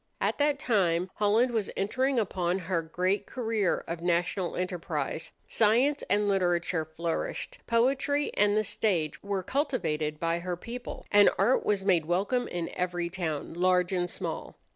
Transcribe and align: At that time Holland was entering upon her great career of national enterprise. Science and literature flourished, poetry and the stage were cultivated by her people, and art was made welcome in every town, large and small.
At 0.19 0.39
that 0.39 0.57
time 0.57 1.11
Holland 1.17 1.51
was 1.51 1.69
entering 1.77 2.17
upon 2.17 2.57
her 2.57 2.81
great 2.81 3.27
career 3.27 3.83
of 3.87 4.01
national 4.01 4.55
enterprise. 4.55 5.31
Science 5.47 6.03
and 6.09 6.27
literature 6.27 6.83
flourished, 6.83 7.59
poetry 7.67 8.31
and 8.33 8.57
the 8.57 8.63
stage 8.63 9.21
were 9.21 9.43
cultivated 9.43 10.19
by 10.19 10.39
her 10.39 10.57
people, 10.57 11.05
and 11.11 11.29
art 11.37 11.63
was 11.67 11.85
made 11.85 12.05
welcome 12.05 12.47
in 12.47 12.69
every 12.73 13.11
town, 13.11 13.53
large 13.53 13.93
and 13.93 14.09
small. 14.09 14.55